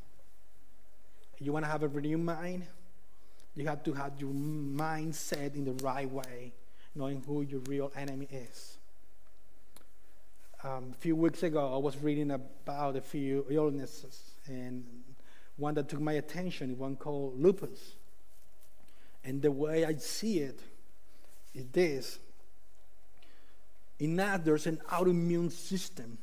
[1.39, 2.67] You want to have a renewed mind?
[3.59, 6.53] You have to have your mind set in the right way,
[6.95, 8.77] knowing who your real enemy is.
[10.63, 14.85] Um, a few weeks ago, I was reading about a few illnesses, and
[15.57, 17.95] one that took my attention is one called lupus.
[19.25, 20.61] And the way I see it
[21.53, 22.17] is this
[23.99, 26.17] in us, there's an autoimmune system,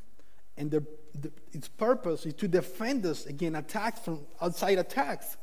[0.56, 0.82] and the,
[1.20, 5.36] the, its purpose is to defend us against attacks from outside attacks.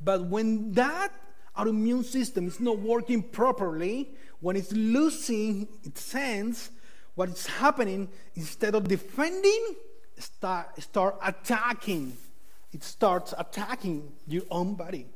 [0.00, 1.12] But when that
[1.56, 6.70] autoimmune system is not working properly, when it's losing its sense,
[7.14, 9.76] what is happening instead of defending,
[10.18, 12.16] start, start attacking.
[12.72, 15.06] It starts attacking your own body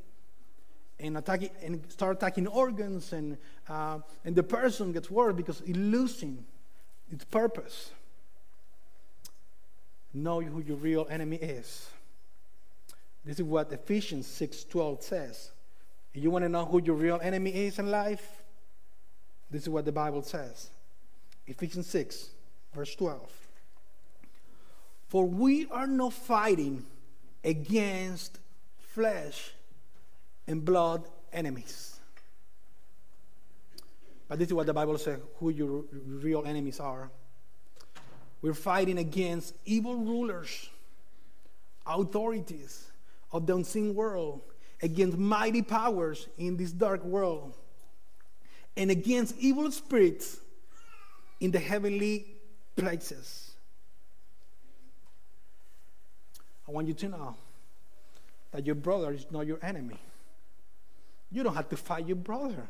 [0.99, 3.37] and attacking and start attacking organs and
[3.67, 6.45] uh, and the person gets worse because it's losing
[7.11, 7.91] its purpose
[10.13, 11.89] know who your real enemy is
[13.29, 15.51] this is what ephesians 6.12 says
[16.13, 18.43] if you want to know who your real enemy is in life
[19.51, 20.69] this is what the bible says
[21.45, 22.29] ephesians 6
[22.73, 23.31] verse 12
[25.09, 26.85] for we are not fighting
[27.43, 28.39] against
[28.93, 29.53] flesh
[30.47, 31.99] and blood enemies.
[34.27, 37.09] But this is what the Bible says who your real enemies are.
[38.41, 40.69] We're fighting against evil rulers,
[41.85, 42.88] authorities
[43.31, 44.41] of the unseen world,
[44.81, 47.53] against mighty powers in this dark world,
[48.77, 50.39] and against evil spirits
[51.39, 52.25] in the heavenly
[52.75, 53.51] places.
[56.67, 57.35] I want you to know
[58.51, 59.99] that your brother is not your enemy.
[61.31, 62.67] You don't have to fight your brother.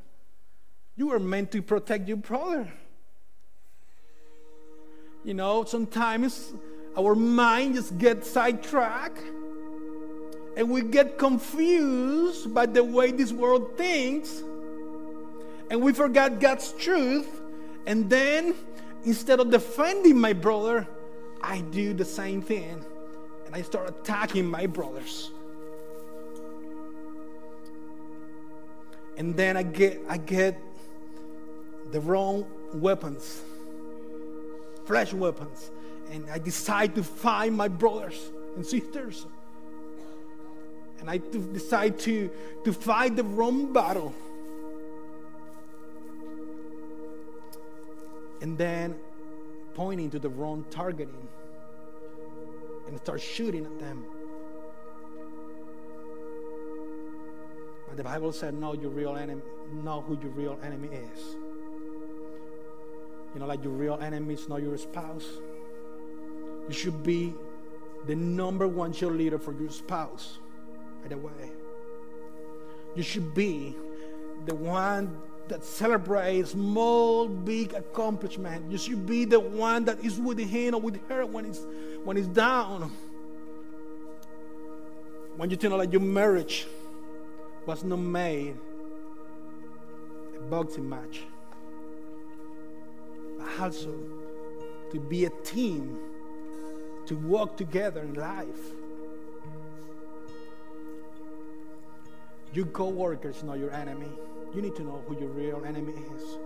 [0.95, 2.71] You were meant to protect your brother.
[5.23, 6.51] You know, sometimes
[6.97, 9.21] our mind just gets sidetracked
[10.59, 14.43] and we get confused by the way this world thinks
[15.71, 17.41] and we forgot God's truth.
[17.85, 18.53] And then
[19.05, 20.85] instead of defending my brother,
[21.41, 22.83] I do the same thing
[23.45, 25.31] and I start attacking my brothers.
[29.19, 30.59] and then I get I get
[31.91, 33.41] the wrong weapons,
[34.85, 35.71] flesh weapons,
[36.09, 39.27] and I decide to fight my brothers and sisters.
[40.99, 41.17] And I
[41.53, 42.29] decide to,
[42.63, 44.13] to fight the wrong battle.
[48.41, 48.95] And then
[49.73, 51.27] pointing to the wrong targeting
[52.87, 54.05] and start shooting at them.
[57.87, 59.41] But the Bible said, know your real enemy,
[59.83, 61.35] know who your real enemy is.
[63.33, 65.27] You know, like your real enemy is not your spouse.
[66.67, 67.33] You should be
[68.05, 70.39] the number one cheerleader for your spouse,
[71.01, 71.51] by the way.
[72.95, 73.75] You should be
[74.45, 78.71] the one that celebrates small, big accomplishment.
[78.71, 81.65] You should be the one that is with him or with her when it's
[82.03, 82.91] when it's down.
[85.37, 86.67] When you tell like your marriage
[87.65, 88.57] was not made
[90.35, 91.21] a boxing match,
[93.37, 93.93] but also
[94.91, 95.99] to be a team,
[97.05, 98.73] to work together in life.
[102.51, 104.09] Your co-worker is not your enemy.
[104.53, 106.37] You need to know who your real enemy is.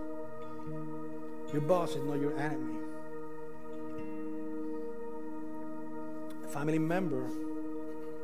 [1.52, 2.76] Your boss is not your enemy.
[6.44, 7.26] A family member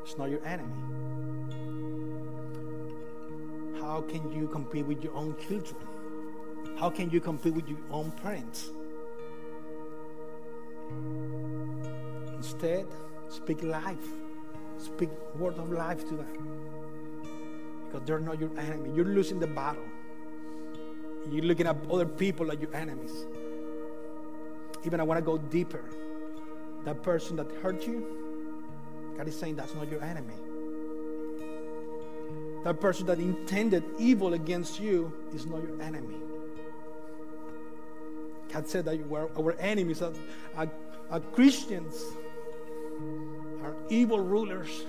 [0.05, 0.75] is not your enemy.
[3.81, 5.81] How can you compete with your own children?
[6.77, 8.71] How can you compete with your own parents?
[12.37, 12.87] Instead,
[13.29, 14.07] speak life.
[14.77, 16.60] Speak word of life to them.
[17.91, 18.91] Because they're not your enemy.
[18.95, 19.85] You're losing the battle.
[21.31, 23.27] You're looking at other people like your enemies.
[24.85, 25.85] Even I want to go deeper.
[26.85, 28.07] That person that hurt you,
[29.17, 30.35] God is saying that's not your enemy.
[32.65, 36.17] That person that intended evil against you is not your enemy.
[38.53, 40.13] God said that were our enemies are,
[40.57, 42.03] are Christians,
[43.63, 44.85] are evil rulers.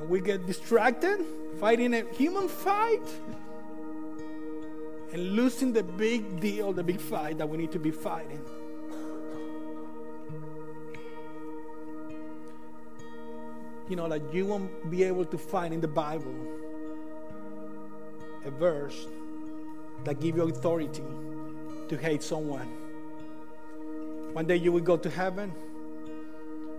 [0.00, 1.24] And we get distracted
[1.60, 3.06] fighting a human fight
[5.12, 8.40] and losing the big deal, the big fight that we need to be fighting.
[13.90, 16.32] you know, like you won't be able to find in the Bible
[18.44, 19.08] a verse
[20.04, 21.02] that give you authority
[21.88, 22.68] to hate someone.
[24.32, 25.52] One day you will go to heaven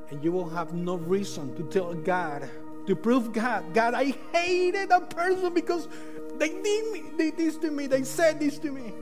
[0.09, 2.49] and you will have no reason to tell God,
[2.87, 5.87] to prove God, God, I hated that person because
[6.35, 8.93] they did, me, they did this to me, they said this to me.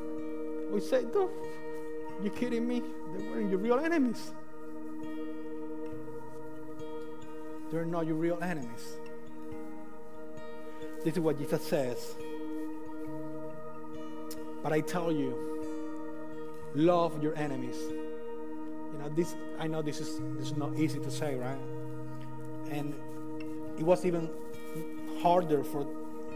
[0.72, 1.06] We say,
[2.22, 2.82] you kidding me?
[3.16, 4.32] They weren't your real enemies.
[7.72, 8.98] They're not your real enemies.
[11.04, 12.16] This is what Jesus says.
[14.62, 15.34] But I tell you,
[16.76, 17.78] love your enemies.
[17.80, 21.60] You know, this I know this is this is not easy to say, right?
[22.70, 22.94] And
[23.80, 24.30] it was even
[25.22, 25.88] harder for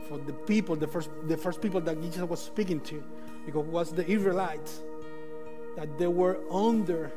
[0.07, 3.03] for the people, the first the first people that Jesus was speaking to,
[3.45, 4.81] because it was the Israelites
[5.75, 7.11] that they were under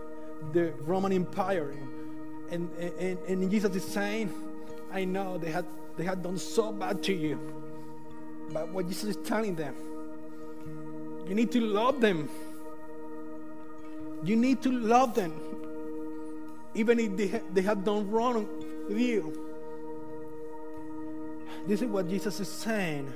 [0.52, 1.74] the Roman Empire.
[2.50, 4.32] And, and, and Jesus is saying,
[4.92, 5.66] I know they had,
[5.96, 7.40] they had done so bad to you.
[8.52, 9.74] But what Jesus is telling them,
[11.26, 12.28] you need to love them.
[14.22, 15.32] You need to love them.
[16.74, 18.46] Even if they, they have done wrong
[18.88, 19.45] with you.
[21.66, 23.12] This is what Jesus is saying.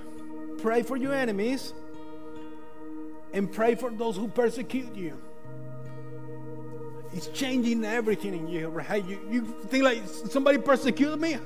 [0.59, 1.72] Pray for your enemies
[3.32, 5.16] and pray for those who persecute you.
[7.12, 9.05] It's changing everything in you, right?
[9.05, 11.36] You, you think like somebody persecuted me?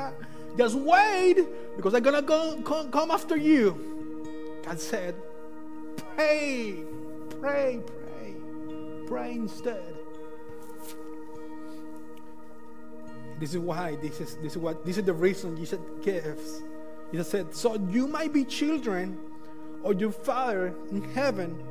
[0.58, 1.38] Just wait,
[1.76, 4.60] because I'm gonna go come, come after you.
[4.64, 5.14] God said,
[6.14, 6.84] pray,
[7.40, 8.34] pray, pray,
[9.06, 9.93] pray instead.
[13.38, 16.62] This is why this is this is what this is the reason Jesus gives.
[17.10, 19.18] Jesus said, So you might be children
[19.82, 21.62] of your Father in heaven.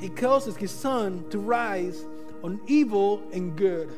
[0.00, 2.04] He causes his sun to rise
[2.42, 3.90] on evil and good.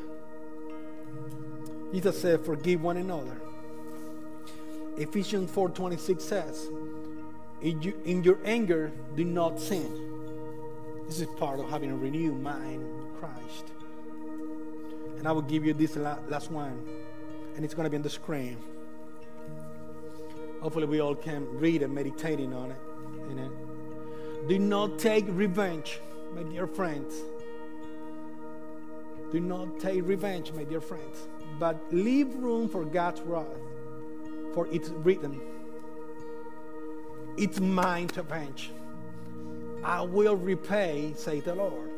[1.93, 3.37] Jesus said, Forgive one another.
[4.97, 6.69] Ephesians 4:26 says,
[7.61, 9.89] in, you, in your anger, do not sin.
[11.07, 13.65] This is part of having a renewed mind in Christ.
[15.17, 16.83] And I will give you this last one,
[17.55, 18.57] and it's going to be on the screen.
[20.61, 22.77] Hopefully, we all can read and meditating on it.
[23.37, 24.47] It.
[24.47, 25.99] Do not take revenge,
[26.35, 27.15] my dear friends.
[29.31, 31.27] Do not take revenge, my dear friends,
[31.59, 33.45] but leave room for God's wrath,
[34.53, 35.39] for it's written,
[37.37, 38.71] It's mine to avenge.
[39.83, 41.89] I will repay, says the Lord.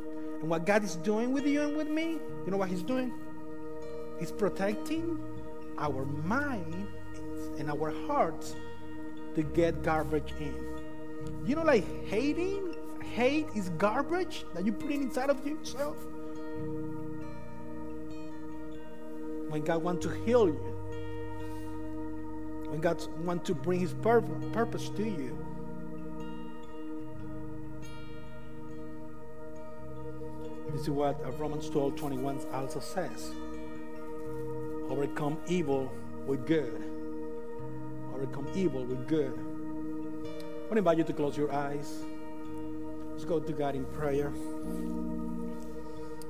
[0.41, 3.12] And what God is doing with you and with me, you know what He's doing?
[4.20, 5.20] He's protecting
[5.78, 6.88] our mind
[7.57, 8.55] and our hearts
[9.36, 10.55] to get garbage in.
[11.45, 15.97] You know, like hating, hate is garbage that you put in inside of yourself.
[19.53, 20.76] when God wants to heal you,
[22.69, 25.38] when God wants to bring His purpose to you.
[30.71, 33.32] This is what Romans 12 21 also says
[34.93, 35.91] overcome evil
[36.27, 36.79] with good.
[38.13, 39.33] Overcome evil with good.
[39.33, 42.03] I want to invite you to close your eyes.
[43.09, 44.31] Let's go to God in prayer.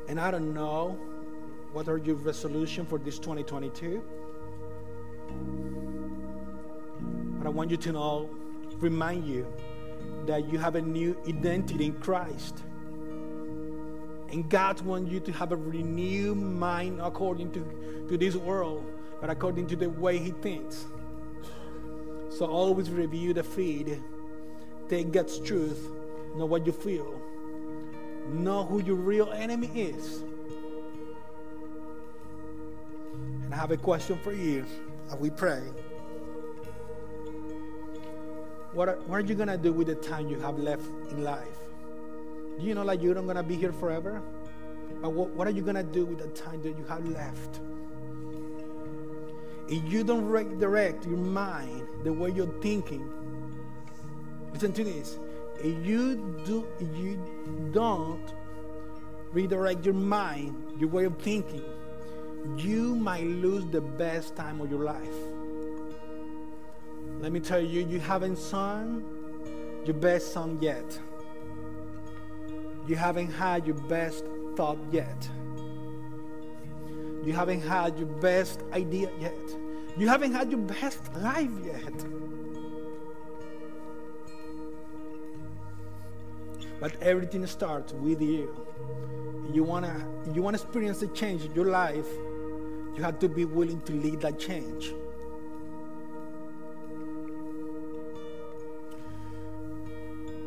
[0.07, 0.97] And I don't know
[1.73, 4.01] what are your resolution for this 2022?
[7.39, 8.29] But I want you to know,
[8.77, 9.45] remind you
[10.25, 12.63] that you have a new identity in Christ.
[14.33, 18.83] And God wants you to have a renewed mind according to, to this world,
[19.21, 20.85] but according to the way He thinks.
[22.29, 24.01] So always review the feed,
[24.89, 25.87] take God's truth,
[26.35, 27.21] know what you feel,
[28.29, 30.23] know who your real enemy is
[33.53, 34.65] And I have a question for you
[35.11, 35.61] as we pray.
[38.73, 41.23] What are, what are you going to do with the time you have left in
[41.23, 41.62] life?
[42.59, 44.21] Do you know like you're not going to be here forever?
[45.01, 47.59] But what, what are you going to do with the time that you have left?
[49.67, 53.09] If you don't redirect your mind the way you're thinking,
[54.53, 55.17] listen to this.
[55.59, 57.19] If you do, if you
[57.73, 58.33] don't
[59.31, 61.63] redirect your mind, your way of thinking,
[62.57, 65.15] you might lose the best time of your life.
[67.19, 69.03] Let me tell you, you haven't sung
[69.85, 70.99] your best song yet.
[72.87, 74.25] You haven't had your best
[74.55, 75.29] thought yet.
[77.23, 79.39] You haven't had your best idea yet.
[79.97, 82.05] You haven't had your best life yet.
[86.79, 88.53] But everything starts with you.
[89.53, 92.07] You wanna you wanna experience a change in your life
[92.95, 94.93] You have to be willing to lead that change.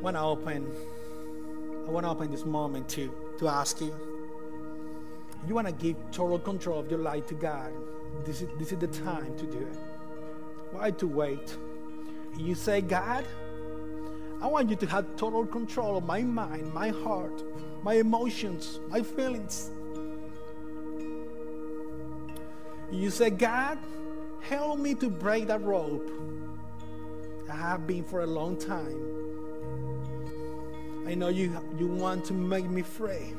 [0.01, 0.71] When I open.
[1.87, 3.95] I want to open this moment to to ask you.
[5.47, 7.73] You want to give total control of your life to God.
[8.25, 9.79] This is this is the time to do it.
[10.73, 11.57] Why to wait?
[12.37, 13.25] You say, God,
[14.43, 17.43] I want you to have total control of my mind, my heart,
[17.83, 19.71] my emotions, my feelings.
[22.91, 23.79] You say, God,
[24.41, 26.11] help me to break that rope.
[27.51, 29.16] I have been for a long time.
[31.07, 33.33] I know you, you want to make me free.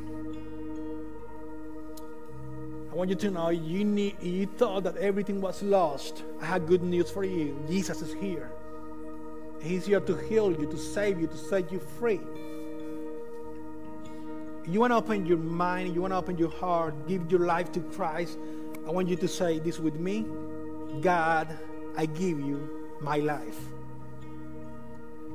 [2.90, 6.24] I want you to know you, need, you thought that everything was lost.
[6.42, 7.62] I have good news for you.
[7.68, 8.50] Jesus is here.
[9.62, 12.22] He's here to heal you, to save you, to set you free.
[14.66, 17.74] You want to open your mind, you want to open your heart, give your life
[17.74, 18.38] to Christ.
[18.88, 20.26] I want you to say this with me
[21.02, 21.50] God,
[21.98, 23.60] I give you my life.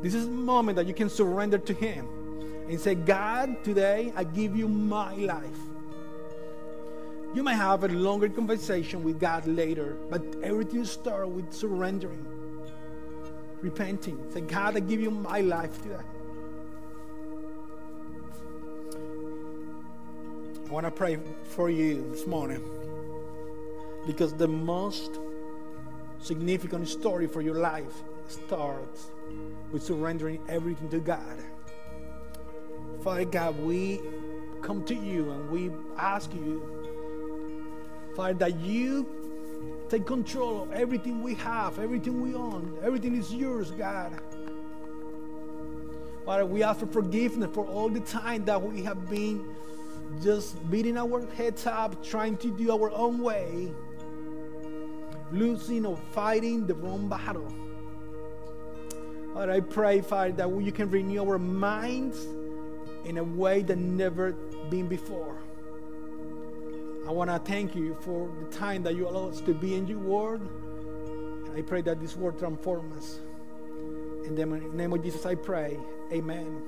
[0.01, 2.22] This is the moment that you can surrender to Him
[2.69, 5.45] and say, God, today I give you my life.
[7.35, 12.27] You may have a longer conversation with God later, but everything starts with surrendering,
[13.63, 14.19] repenting.
[14.33, 15.97] Say, God, I give you my life today.
[20.67, 22.63] I want to pray for you this morning
[24.07, 25.19] because the most
[26.19, 27.93] significant story for your life
[28.29, 29.11] starts
[29.71, 31.39] with surrendering everything to God.
[33.03, 34.01] Father God, we
[34.63, 36.63] come to you and we ask you,
[38.15, 39.07] Father, that you
[39.89, 42.79] take control of everything we have, everything we own.
[42.81, 44.13] Everything is yours, God.
[46.25, 49.53] Father, we ask for forgiveness for all the time that we have been
[50.23, 53.73] just beating our heads up, trying to do our own way,
[55.33, 57.53] losing or fighting the wrong battle.
[59.35, 62.29] Lord, I pray, Father, that you can renew our minds
[63.05, 64.33] in a way that never
[64.71, 65.37] been before.
[67.07, 69.87] I want to thank you for the time that you allow us to be in
[69.87, 70.41] your word.
[71.57, 73.19] I pray that this word transforms us.
[74.25, 75.79] In the name of Jesus, I pray.
[76.13, 76.63] Amen.